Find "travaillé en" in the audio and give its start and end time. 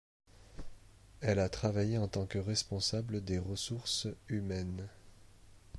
1.47-2.07